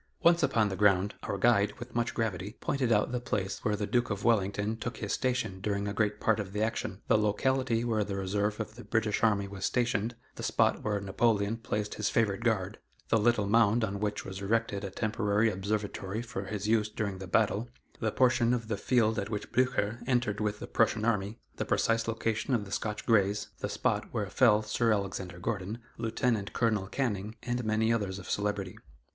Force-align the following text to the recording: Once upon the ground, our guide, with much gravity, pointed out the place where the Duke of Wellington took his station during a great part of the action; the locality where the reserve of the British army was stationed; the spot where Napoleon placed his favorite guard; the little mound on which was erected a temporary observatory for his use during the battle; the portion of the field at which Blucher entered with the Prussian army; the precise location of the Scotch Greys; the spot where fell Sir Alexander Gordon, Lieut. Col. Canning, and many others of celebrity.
Once 0.23 0.41
upon 0.41 0.67
the 0.69 0.75
ground, 0.75 1.13
our 1.21 1.37
guide, 1.37 1.73
with 1.77 1.93
much 1.93 2.15
gravity, 2.15 2.57
pointed 2.59 2.91
out 2.91 3.11
the 3.11 3.19
place 3.19 3.63
where 3.63 3.75
the 3.75 3.85
Duke 3.85 4.09
of 4.09 4.23
Wellington 4.23 4.75
took 4.75 4.97
his 4.97 5.13
station 5.13 5.59
during 5.61 5.87
a 5.87 5.93
great 5.93 6.19
part 6.19 6.39
of 6.39 6.53
the 6.53 6.63
action; 6.63 7.01
the 7.07 7.19
locality 7.19 7.83
where 7.83 8.03
the 8.03 8.15
reserve 8.15 8.59
of 8.59 8.73
the 8.73 8.83
British 8.83 9.21
army 9.21 9.47
was 9.47 9.63
stationed; 9.63 10.15
the 10.37 10.41
spot 10.41 10.83
where 10.83 10.99
Napoleon 10.99 11.55
placed 11.55 11.93
his 11.93 12.09
favorite 12.09 12.43
guard; 12.43 12.79
the 13.09 13.19
little 13.19 13.45
mound 13.45 13.83
on 13.83 13.99
which 13.99 14.25
was 14.25 14.41
erected 14.41 14.83
a 14.83 14.89
temporary 14.89 15.51
observatory 15.51 16.23
for 16.23 16.45
his 16.45 16.67
use 16.67 16.89
during 16.89 17.19
the 17.19 17.27
battle; 17.27 17.69
the 17.99 18.11
portion 18.11 18.55
of 18.55 18.69
the 18.69 18.77
field 18.77 19.19
at 19.19 19.29
which 19.29 19.51
Blucher 19.51 19.99
entered 20.07 20.39
with 20.41 20.57
the 20.57 20.65
Prussian 20.65 21.05
army; 21.05 21.37
the 21.57 21.63
precise 21.63 22.07
location 22.07 22.55
of 22.55 22.65
the 22.65 22.71
Scotch 22.71 23.05
Greys; 23.05 23.49
the 23.59 23.69
spot 23.69 24.07
where 24.11 24.31
fell 24.31 24.63
Sir 24.63 24.91
Alexander 24.91 25.37
Gordon, 25.37 25.77
Lieut. 25.99 26.53
Col. 26.53 26.87
Canning, 26.87 27.35
and 27.43 27.63
many 27.63 27.93
others 27.93 28.17
of 28.17 28.27
celebrity. 28.27 28.79